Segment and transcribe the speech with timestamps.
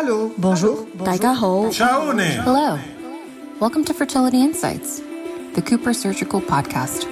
[0.00, 0.32] Hello.
[0.38, 0.86] Bonjour.
[0.96, 1.72] Daigaho.
[1.72, 2.12] Ciao.
[2.12, 2.78] Hello.
[3.58, 5.00] Welcome to Fertility Insights,
[5.54, 7.02] the Cooper Surgical Podcast.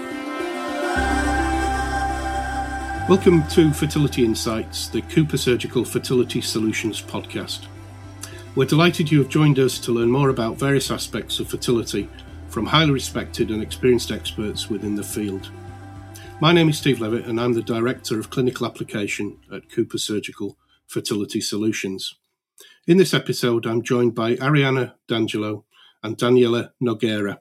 [3.09, 7.67] Welcome to Fertility Insights, the Cooper Surgical Fertility Solutions podcast.
[8.55, 12.09] We're delighted you have joined us to learn more about various aspects of fertility
[12.47, 15.51] from highly respected and experienced experts within the field.
[16.41, 20.57] My name is Steve Levitt, and I'm the Director of Clinical Application at Cooper Surgical
[20.87, 22.15] Fertility Solutions.
[22.87, 25.65] In this episode, I'm joined by Arianna D'Angelo
[26.05, 27.39] and Daniela Nogueira.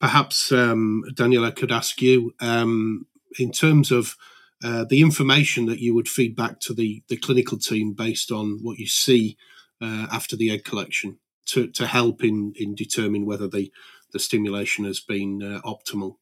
[0.00, 3.06] Perhaps um, Daniela could ask you, um,
[3.38, 4.16] in terms of
[4.64, 8.60] uh, the information that you would feed back to the, the clinical team based on
[8.62, 9.36] what you see
[9.82, 13.70] uh, after the egg collection to, to help in, in determining whether the,
[14.14, 16.16] the stimulation has been uh, optimal.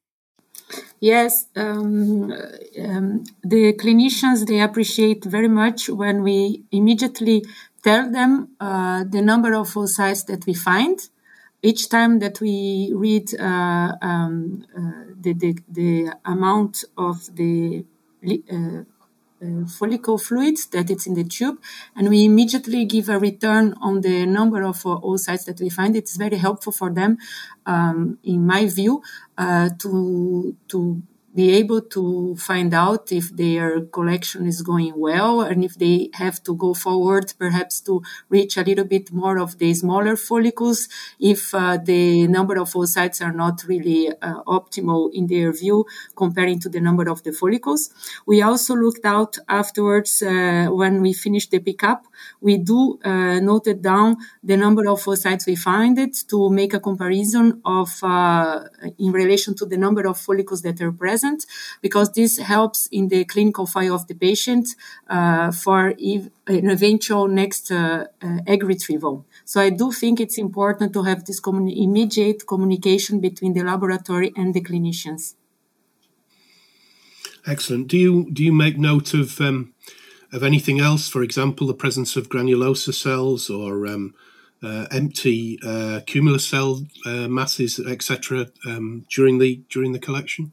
[1.00, 7.44] Yes, um, um, the clinicians they appreciate very much when we immediately
[7.82, 10.98] tell them uh, the number of oocytes that we find.
[11.62, 17.84] Each time that we read uh, um, uh, the, the, the amount of the
[18.26, 18.82] uh,
[19.42, 21.60] uh, follicle fluids that it's in the tube,
[21.96, 25.96] and we immediately give a return on the number of uh, oocytes that we find.
[25.96, 27.18] It's very helpful for them,
[27.66, 29.02] um, in my view,
[29.36, 31.02] uh, to to
[31.34, 36.42] be able to find out if their collection is going well and if they have
[36.44, 41.54] to go forward, perhaps to reach a little bit more of the smaller follicles if
[41.54, 46.68] uh, the number of oocytes are not really uh, optimal in their view comparing to
[46.68, 47.90] the number of the follicles.
[48.26, 52.04] We also looked out afterwards uh, when we finished the pickup.
[52.40, 56.80] We do uh, noted down the number of oocytes we find it to make a
[56.80, 58.64] comparison of uh,
[58.98, 61.46] in relation to the number of follicles that are present present
[61.80, 64.68] because this helps in the clinical file of the patient
[65.08, 65.94] uh, for
[66.46, 69.24] an eventual next uh, uh, egg retrieval.
[69.44, 74.54] So I do think it's important to have this immediate communication between the laboratory and
[74.54, 75.34] the clinicians.
[77.46, 77.88] Excellent.
[77.88, 79.74] Do you do you make note of um,
[80.32, 81.08] of anything else?
[81.08, 84.14] For example, the presence of granulosa cells or um,
[84.62, 90.52] uh, empty uh, cumulus cell uh, masses, etc., um, during the during the collection?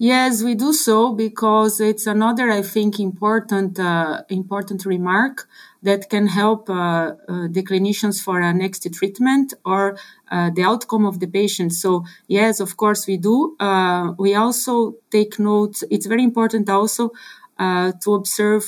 [0.00, 5.48] Yes, we do so because it's another, I think, important uh, important remark
[5.82, 9.98] that can help uh, uh, the clinicians for a next treatment or
[10.30, 11.72] uh, the outcome of the patient.
[11.72, 13.56] So yes, of course we do.
[13.58, 15.82] Uh, we also take note.
[15.90, 17.10] It's very important also
[17.58, 18.64] uh, to observe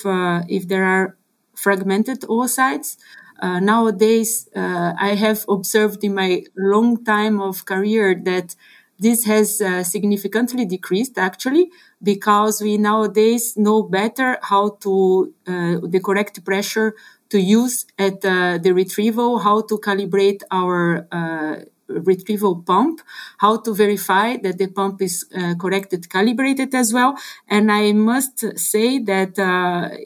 [0.49, 1.17] if there are
[1.55, 2.97] fragmented oocytes.
[3.43, 8.55] Nowadays, I have observed in my long time of career that
[9.00, 11.71] this has uh, significantly decreased actually
[12.03, 16.94] because we nowadays know better how to uh, the correct pressure
[17.31, 21.56] to use at uh, the retrieval, how to calibrate our uh,
[21.89, 23.00] retrieval pump,
[23.39, 27.16] how to verify that the pump is uh, corrected, calibrated as well.
[27.49, 29.97] And I must say that uh,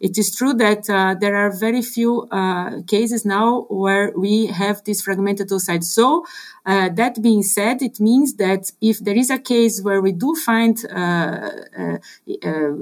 [0.00, 4.84] it is true that uh, there are very few uh, cases now where we have
[4.84, 5.84] this fragmented oocyte.
[5.84, 6.24] So
[6.64, 10.34] uh, that being said, it means that if there is a case where we do
[10.34, 11.98] find uh, uh,
[12.44, 12.72] uh,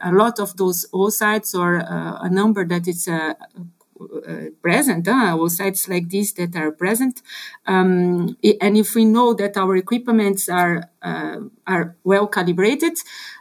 [0.00, 3.08] a lot of those oocytes or a number that is
[4.26, 7.22] uh, present, uh, sites like this that are present.
[7.66, 12.94] Um, and if we know that our equipments are uh, are well calibrated,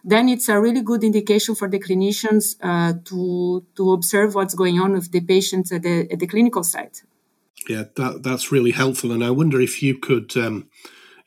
[0.04, 4.80] then it's a really good indication for the clinicians uh, to to observe what's going
[4.80, 7.04] on with the patients at the, at the clinical site.
[7.70, 10.36] Yeah, that that's really helpful, and I wonder if you could.
[10.36, 10.70] Um,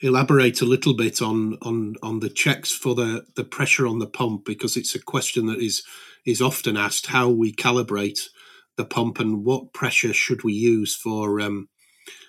[0.00, 4.06] elaborate a little bit on on on the checks for the the pressure on the
[4.06, 5.82] pump because it's a question that is
[6.24, 8.28] is often asked how we calibrate
[8.76, 11.68] the pump and what pressure should we use for um,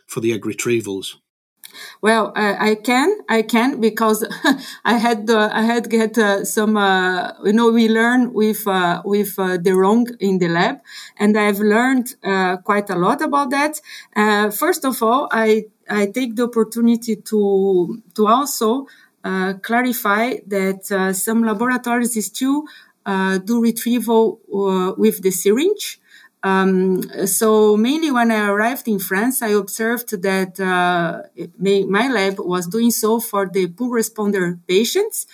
[0.08, 1.16] for the egg retrievals?
[2.02, 4.26] Well, I can, I can, because
[4.86, 9.02] I had, uh, I had get uh, some, uh, you know, we learn with, uh,
[9.04, 10.80] with uh, the wrong in the lab,
[11.18, 13.82] and I've learned uh, quite a lot about that.
[14.54, 18.88] first of all, I, I take the opportunity to, to also
[19.62, 22.66] clarify that some laboratories still
[23.44, 24.40] do retrieval
[24.98, 26.00] with the syringe.
[26.46, 31.24] Um, so mainly when I arrived in France, I observed that uh,
[31.98, 35.26] my lab was doing so for the poor responder patients.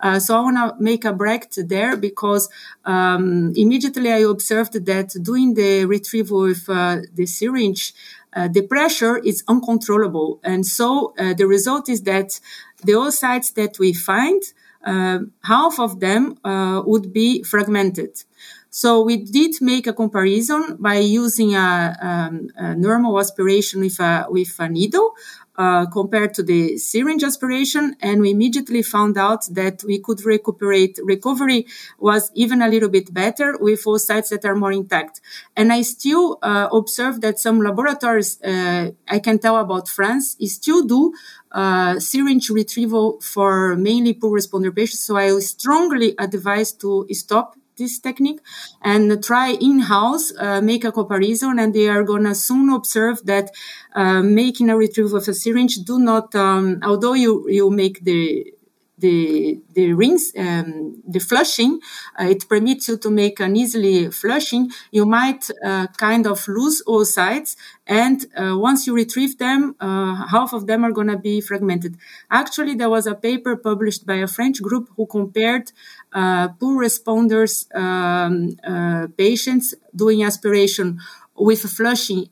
[0.00, 2.50] Uh, so I want to make a break there because
[2.84, 7.94] um, immediately I observed that doing the retrieval with uh, the syringe,
[8.34, 12.38] uh, the pressure is uncontrollable, and so uh, the result is that
[12.84, 14.42] the oocytes that we find
[14.84, 16.38] uh, half of them
[16.86, 18.22] would be fragmented.
[18.70, 24.26] So we did make a comparison by using a, um, a normal aspiration with a,
[24.28, 25.14] with a needle
[25.56, 31.00] uh, compared to the syringe aspiration, and we immediately found out that we could recuperate.
[31.02, 31.66] Recovery
[31.98, 35.20] was even a little bit better with oocytes that are more intact.
[35.56, 40.84] And I still uh, observe that some laboratories, uh, I can tell about France, still
[40.84, 41.12] do
[41.50, 45.00] uh, syringe retrieval for mainly poor responder patients.
[45.00, 48.40] So I strongly advise to stop this technique
[48.82, 53.50] and try in-house uh, make a comparison and they are gonna soon observe that
[53.94, 58.52] uh, making a retrieval of a syringe do not um, although you you make the
[58.98, 61.80] the the rings um, the flushing
[62.20, 64.70] uh, it permits you to make an easily flushing.
[64.90, 67.56] You might uh, kind of lose oocytes
[67.86, 71.96] and uh, once you retrieve them uh, half of them are going to be fragmented.
[72.30, 75.72] Actually there was a paper published by a french group who compared
[76.12, 80.98] uh, poor responders um, uh, patients doing aspiration
[81.36, 82.28] with flushing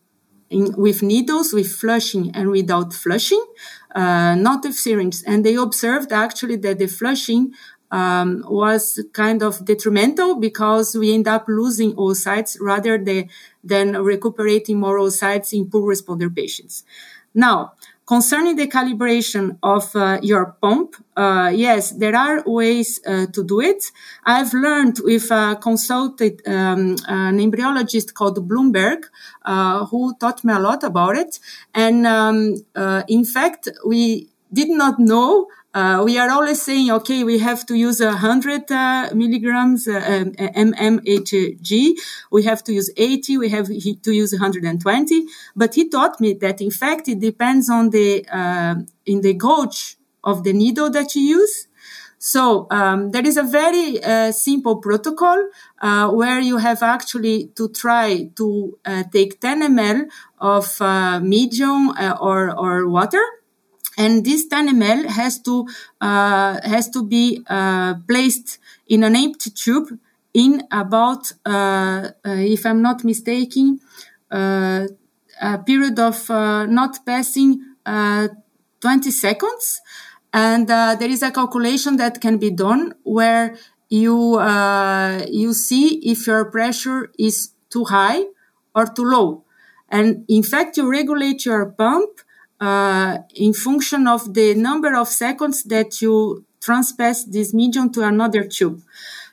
[0.50, 3.44] in, with needles, with flushing and without flushing,
[4.00, 5.22] not with syringes.
[5.22, 7.52] And they observed actually that the flushing
[7.90, 13.28] um, was kind of detrimental because we end up losing oocytes rather than,
[13.62, 16.84] than recuperating more oocytes in poor responder patients.
[17.34, 17.74] Now,
[18.06, 23.60] Concerning the calibration of uh, your pump, uh, yes, there are ways uh, to do
[23.60, 23.82] it.
[24.24, 29.06] I've learned with a consulted um, an embryologist called Bloomberg,
[29.44, 31.40] uh, who taught me a lot about it.
[31.74, 37.22] And um, uh, in fact, we did not know uh, we are always saying, okay,
[37.22, 40.24] we have to use 100 uh, milligrams uh,
[40.56, 41.92] mmHg.
[42.32, 43.36] We have to use 80.
[43.36, 45.26] We have to use 120.
[45.54, 49.98] But he taught me that, in fact, it depends on the uh, in the gauge
[50.24, 51.68] of the needle that you use.
[52.18, 55.50] So um, there is a very uh, simple protocol
[55.82, 60.08] uh, where you have actually to try to uh, take 10 ml
[60.38, 63.22] of uh, medium uh, or, or water
[63.96, 65.66] and this 10 ml has to
[66.00, 68.58] uh, has to be uh, placed
[68.88, 69.98] in an empty tube
[70.34, 73.80] in about uh, uh if i'm not mistaken
[74.30, 74.86] uh,
[75.40, 79.80] a period of uh, not passing 20 seconds.
[80.32, 83.56] And there is a calculation that can be done where
[83.88, 84.40] you
[85.28, 88.24] you see if your pressure is too high
[88.74, 89.44] or too low.
[89.88, 92.20] And in fact you regulate your pump
[92.60, 98.44] uh, in function of the number of seconds that you transpass this medium to another
[98.44, 98.82] tube.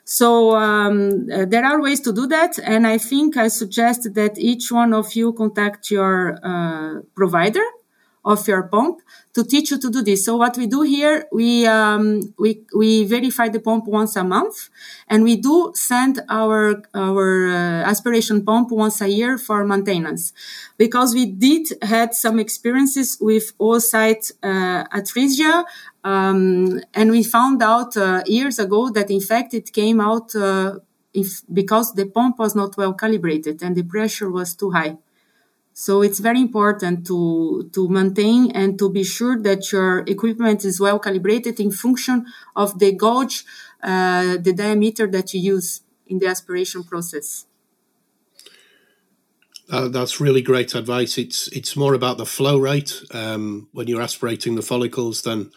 [0.05, 4.37] So um, uh, there are ways to do that, and I think I suggest that
[4.37, 7.63] each one of you contact your uh, provider
[8.23, 9.01] of your pump
[9.33, 10.25] to teach you to do this.
[10.25, 14.69] So what we do here, we um, we we verify the pump once a month,
[15.07, 20.33] and we do send our our uh, aspiration pump once a year for maintenance,
[20.77, 25.65] because we did had some experiences with oocyte uh, atresia,
[26.03, 30.35] um, and we found out uh, years ago that in fact it came out.
[30.35, 30.79] Uh,
[31.15, 34.97] if, because the pump was not well calibrated and the pressure was too high.
[35.73, 40.79] So it's very important to, to maintain and to be sure that your equipment is
[40.79, 43.43] well calibrated in function of the gauge,
[43.81, 47.45] uh, the diameter that you use in the aspiration process.
[49.69, 51.17] Uh, that's really great advice.
[51.17, 55.51] It's it's more about the flow rate um, when you're aspirating the follicles than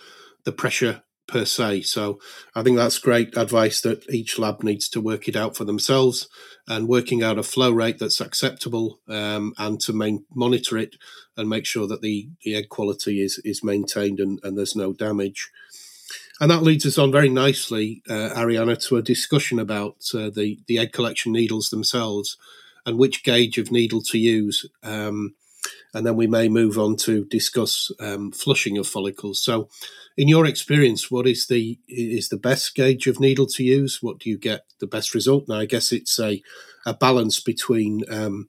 [0.44, 1.82] the pressure per se.
[1.82, 2.18] So
[2.54, 6.28] I think that's great advice that each lab needs to work it out for themselves
[6.68, 10.96] and working out a flow rate that's acceptable um, and to main, monitor it
[11.36, 14.92] and make sure that the, the egg quality is, is maintained and, and there's no
[14.92, 15.50] damage.
[16.40, 20.58] And that leads us on very nicely, uh, Arianna, to a discussion about uh, the,
[20.66, 22.36] the egg collection needles themselves
[22.84, 24.66] and which gauge of needle to use.
[24.82, 25.34] Um,
[25.94, 29.42] and then we may move on to discuss um, flushing of follicles.
[29.42, 29.68] So,
[30.16, 33.98] in your experience, what is the is the best gauge of needle to use?
[34.00, 35.46] What do you get the best result?
[35.48, 36.42] Now, I guess it's a
[36.86, 38.48] a balance between um,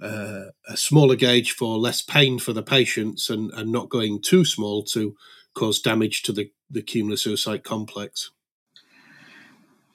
[0.00, 4.44] uh, a smaller gauge for less pain for the patients and, and not going too
[4.44, 5.14] small to
[5.54, 8.30] cause damage to the, the cumulus oocyte complex.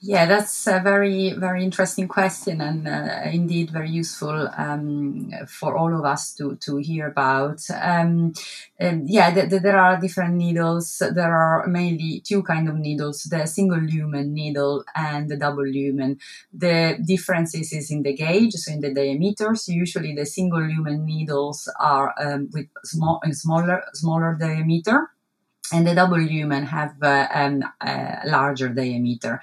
[0.02, 5.94] Yeah, that's a very, very interesting question and uh, indeed very useful um, for all
[5.94, 7.60] of us to, to hear about.
[7.82, 8.32] Um,
[8.80, 11.02] yeah, th- th- there are different needles.
[11.14, 16.20] There are mainly two kind of needles, the single lumen needle and the double lumen.
[16.54, 19.68] The differences is in the gauge, so in the diameters.
[19.68, 25.10] Usually the single lumen needles are um, with small, smaller, smaller diameter
[25.72, 29.40] and the double lumen have uh, um, a larger diameter.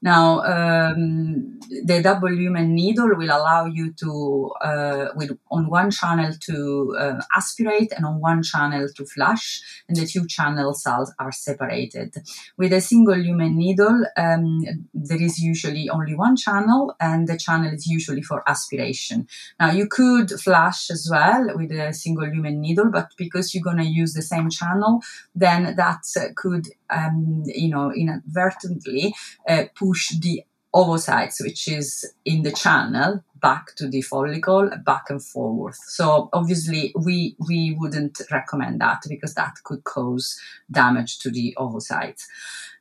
[0.00, 6.32] Now, um, the double lumen needle will allow you to, uh, with on one channel
[6.46, 11.32] to uh, aspirate and on one channel to flush, and the two channels are, are
[11.32, 12.14] separated.
[12.56, 14.60] With a single lumen needle, um,
[14.94, 19.26] there is usually only one channel, and the channel is usually for aspiration.
[19.58, 23.78] Now, you could flush as well with a single lumen needle, but because you're going
[23.78, 25.02] to use the same channel,
[25.34, 26.04] then that
[26.36, 29.14] could, um, you know, inadvertently
[29.48, 30.42] uh, push the
[30.74, 35.74] ovocytes, which is in the channel, back to the follicle, back and forward.
[35.74, 40.38] So obviously, we we wouldn't recommend that because that could cause
[40.70, 42.24] damage to the ovocytes.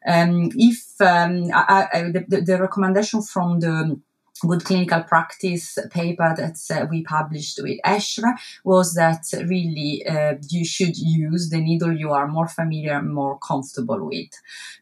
[0.06, 4.00] Um, if um, I, I, the, the recommendation from the
[4.42, 10.66] good clinical practice paper that uh, we published with ESHRE was that really uh, you
[10.66, 14.30] should use the needle you are more familiar, more comfortable with.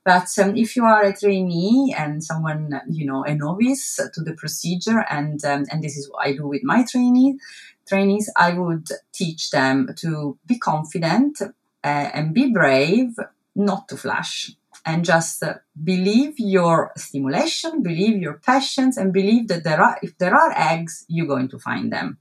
[0.03, 4.33] But um, if you are a trainee and someone, you know, a novice to the
[4.33, 7.41] procedure, and um, and this is what I do with my trainees,
[7.88, 11.47] trainees, I would teach them to be confident uh,
[11.83, 13.15] and be brave,
[13.55, 14.51] not to flash
[14.86, 20.18] and just uh, believe your stimulation, believe your passions, and believe that there are if
[20.18, 22.18] there are eggs, you're going to find them.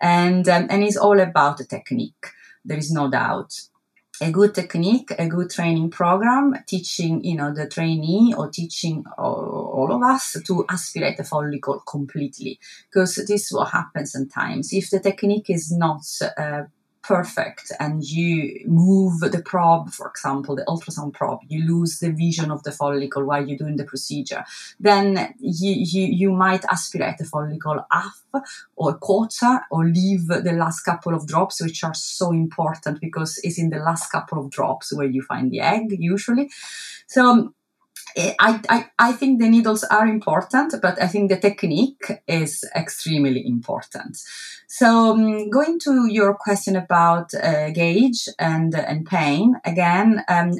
[0.00, 2.26] And um, and it's all about the technique.
[2.64, 3.60] There is no doubt.
[4.22, 9.72] A good technique, a good training program, teaching you know the trainee or teaching all,
[9.74, 12.58] all of us to aspirate the follicle completely,
[12.90, 14.72] because this is what happens sometimes.
[14.72, 16.02] If the technique is not
[16.36, 16.64] uh,
[17.02, 22.50] perfect and you move the probe, for example, the ultrasound probe, you lose the vision
[22.50, 24.44] of the follicle while you're doing the procedure,
[24.78, 28.22] then you, you, you might aspirate the follicle half
[28.76, 33.58] or quarter or leave the last couple of drops, which are so important because it's
[33.58, 36.50] in the last couple of drops where you find the egg usually.
[37.06, 37.54] So
[38.16, 42.64] eh, I, I, I think the needles are important, but I think the technique is
[42.76, 44.18] extremely important.
[44.72, 50.52] So, um, going to your question about uh, gauge and and pain, again, um,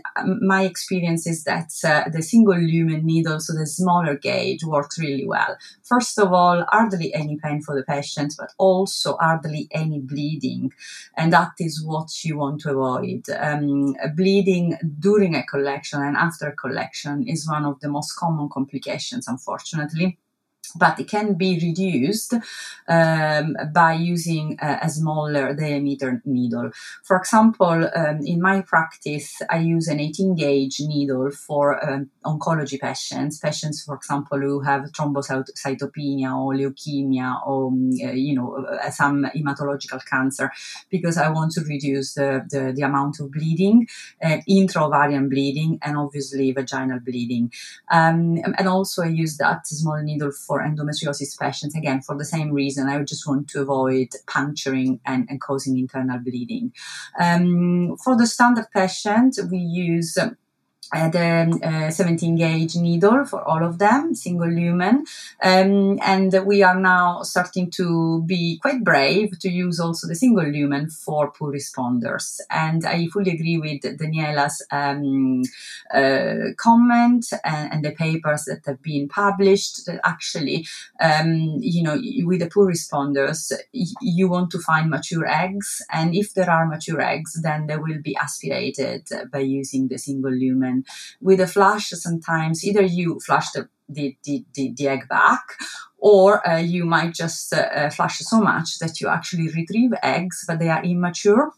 [0.45, 5.29] my experience is that uh, the single lumen needle, so the smaller gauge, works really
[5.29, 5.57] well.
[5.85, 10.73] First of all, hardly any pain for the patient, but also hardly any bleeding,
[11.17, 13.27] and that is what you want to avoid.
[13.39, 18.49] Um, bleeding during a collection and after a collection is one of the most common
[18.49, 20.19] complications, unfortunately
[20.77, 22.35] but it can be reduced
[22.89, 26.71] um, by using a, a, smaller diameter needle.
[27.03, 32.81] For example, um, in my practice, I use an 18 gauge needle for um, oncology
[32.81, 38.91] patients, patients, for example, who have thrombocytopenia or leukemia or, um, uh, you know, uh,
[38.91, 40.51] some hematological cancer,
[40.91, 43.89] because I want to reduce the, the, the amount of bleeding,
[44.23, 47.53] uh, intraovarian bleeding, and obviously vaginal bleeding.
[47.91, 52.51] Um, and also I use that small needle for endometriosis patients, again, for the same
[52.51, 52.89] reason.
[52.89, 56.73] I would just want to avoid puncturing and, and causing internal bleeding.
[57.21, 60.19] Um, for the standard patient, we use
[60.93, 65.05] the uh, 17 gauge needle for all of them, single lumen.
[65.43, 70.45] Um, and we are now starting to be quite brave to use also the single
[70.45, 72.41] lumen for poor responders.
[72.51, 75.43] And I fully agree with Daniela's um,
[75.93, 80.67] uh, comment and, and, the papers that have been published that actually,
[81.01, 85.83] um, you know, with the poor responders, you want to find mature eggs.
[85.91, 90.33] And if there are mature eggs, then they will be aspirated by using the single
[90.33, 90.80] lumen
[91.21, 95.43] with a flash sometimes either you flash the the, the, the, the egg back
[95.99, 100.45] or uh, you might just uh, uh, flash so much that you actually retrieve eggs
[100.47, 101.51] but they are immature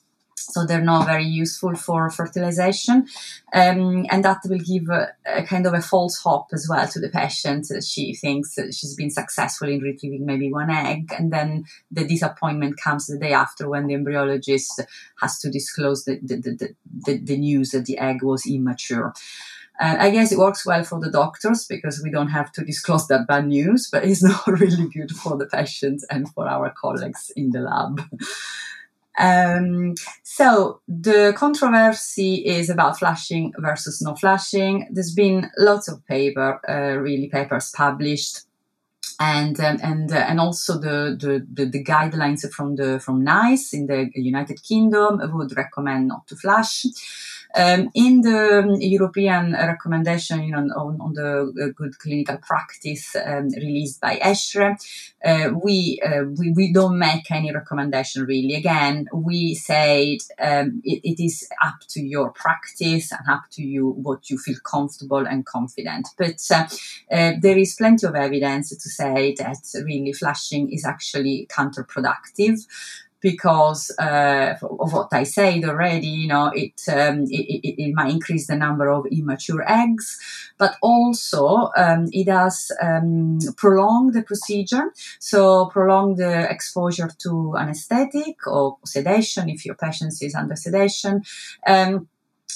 [0.51, 3.07] so they're not very useful for fertilization
[3.55, 7.01] um, and that will give a, a, kind of a false hope as well to
[7.01, 12.07] the patient she thinks she's been successful in retrieving maybe one egg and then the
[12.07, 14.81] disappointment comes the day after when the embryologist
[15.21, 19.13] has to disclose the, the, the, the, the news that the egg was immature
[19.81, 23.09] and I guess it works well for the doctors because we don't have to disclose
[23.09, 27.33] that bad news, but it's not really good for the patients and for our colleagues
[27.37, 28.01] in the lab.
[29.19, 34.88] Um, so the controversy is about flashing versus no flashing.
[34.90, 38.40] There's been lots of paper, uh, really papers published.
[39.21, 43.75] And um, and uh, and also the, the, the the guidelines from the from NICE
[43.75, 46.87] in the United Kingdom would recommend not to flash.
[47.54, 54.00] Um, in the European recommendation you know, on, on the good clinical practice um, released
[54.00, 54.76] by ESHRE,
[55.25, 58.54] uh, we, uh, we we don't make any recommendation really.
[58.54, 63.90] Again, we said um, it, it is up to your practice and up to you
[63.90, 66.09] what you feel comfortable and confident.
[66.16, 66.66] But uh,
[67.11, 72.66] uh there is plenty of evidence to say that really flushing is actually counterproductive
[73.23, 78.11] because uh, of what I said already, you know, it, um, it, it, it, might
[78.11, 80.19] increase the number of immature eggs,
[80.59, 88.47] but also um, it does um, prolong the procedure, so prolong the exposure to anesthetic
[88.47, 91.23] or sedation if your patient is under sedation.
[91.67, 92.09] Um,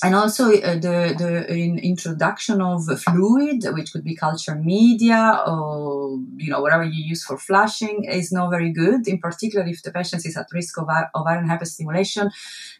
[0.02, 6.18] and also uh, the the in introduction of fluid, which could be culture media or
[6.36, 9.08] you know whatever you use for flushing, is not very good.
[9.08, 12.30] In particular, if the patient is at risk of, ovarian hyperstimulation,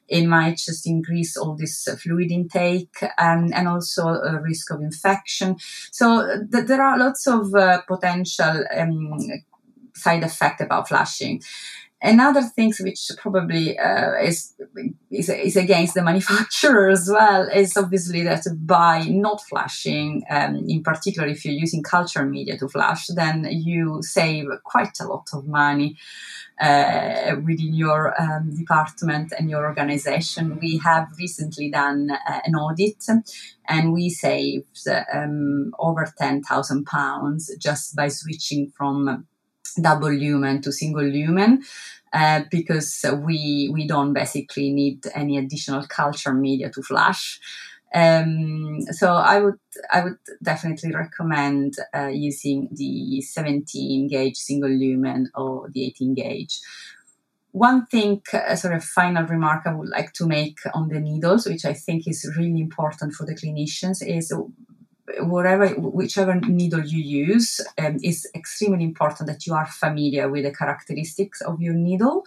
[0.09, 5.57] it might just increase all this fluid intake and and also a risk of infection.
[5.91, 9.15] So uh, th- there are lots of uh, potential um,
[9.95, 11.43] side effect about flushing.
[12.03, 14.55] Another thing which probably uh, is,
[15.11, 20.83] is, is against the manufacturer as well is obviously that by not flashing, um, in
[20.83, 25.47] particular if you're using culture media to flash, then you save quite a lot of
[25.47, 25.97] money.
[26.59, 30.59] Uh, within your um, department and your organization.
[30.59, 33.05] We have recently done uh, an audit
[33.69, 39.27] and we saved um, over £10,000 just by switching from
[39.81, 41.63] double lumen to single lumen.
[42.13, 47.39] Uh, because we we don't basically need any additional culture media to flash.
[47.95, 49.59] Um, so I would
[49.91, 56.61] I would definitely recommend uh, using the 17 gauge single lumen or the 18 gauge.
[57.53, 61.47] One thing, uh, sort of final remark I would like to make on the needles,
[61.47, 64.31] which I think is really important for the clinicians, is
[65.21, 70.53] whatever whichever needle you use um, is extremely important that you are familiar with the
[70.53, 72.25] characteristics of your needle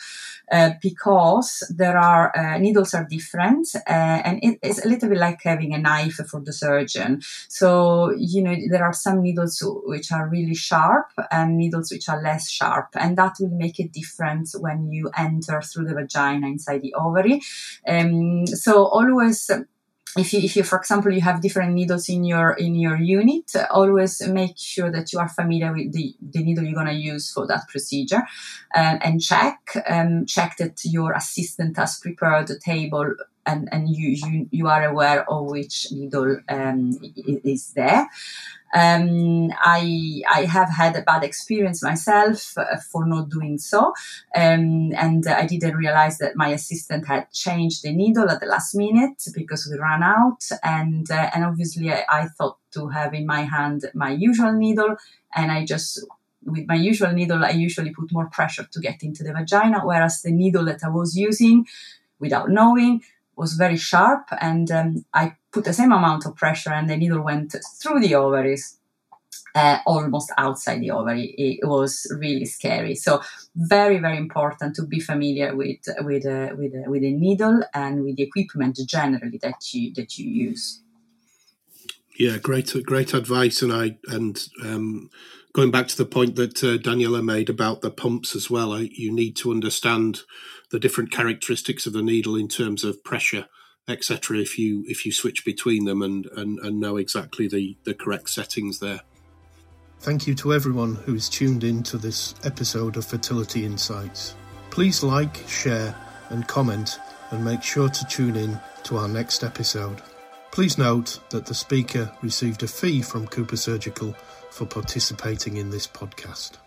[0.51, 5.17] uh, because there are uh, needles are different uh, and it, it's a little bit
[5.17, 7.21] like having a knife for the surgeon.
[7.47, 12.21] So you know there are some needles which are really sharp and needles which are
[12.21, 16.81] less sharp and that will make a difference when you enter through the vagina inside
[16.81, 17.41] the ovary.
[17.87, 19.49] Um, so always
[20.17, 23.51] if you, if you, for example, you have different needles in your in your unit,
[23.69, 27.31] always make sure that you are familiar with the, the needle you're going to use
[27.31, 28.23] for that procedure,
[28.75, 33.13] uh, and check um, check that your assistant has prepared the table
[33.45, 38.07] and and you you, you are aware of which needle um, is there.
[38.73, 43.93] Um, I I have had a bad experience myself uh, for not doing so,
[44.35, 48.75] um, and I didn't realize that my assistant had changed the needle at the last
[48.75, 53.25] minute because we ran out, and uh, and obviously I, I thought to have in
[53.25, 54.97] my hand my usual needle,
[55.35, 56.05] and I just
[56.45, 60.21] with my usual needle, I usually put more pressure to get into the vagina, whereas
[60.21, 61.67] the needle that I was using,
[62.19, 63.03] without knowing,
[63.35, 67.21] was very sharp, and um, I put the same amount of pressure, and the needle
[67.21, 68.75] went through the ovaries.
[69.55, 71.33] Uh, almost outside the ovary.
[71.37, 72.93] It was really scary.
[72.93, 73.21] So
[73.55, 78.03] very, very important to be familiar with with uh, with uh, with the needle and
[78.03, 80.81] with the equipment generally that you that you use.
[82.19, 85.09] Yeah, great, great advice, and I and um,
[85.53, 88.73] going back to the point that uh, Daniela made about the pumps as well.
[88.73, 90.21] I, you need to understand
[90.69, 93.47] the different characteristics of the needle in terms of pressure,
[93.89, 94.37] etc.
[94.37, 98.29] If you if you switch between them and, and, and know exactly the, the correct
[98.29, 99.01] settings there.
[100.01, 104.35] Thank you to everyone who is tuned in to this episode of Fertility Insights.
[104.69, 105.93] Please like, share,
[106.29, 106.99] and comment,
[107.31, 110.01] and make sure to tune in to our next episode.
[110.51, 114.13] Please note that the speaker received a fee from Cooper Surgical
[114.51, 116.57] for participating in this podcast.